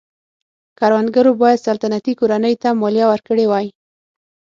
کروندګرو 0.79 1.31
باید 1.41 1.63
سلطنتي 1.67 2.13
کورنۍ 2.19 2.53
ته 2.61 2.69
مالیه 2.81 3.05
ورکړې 3.09 3.45
وای. 3.47 3.67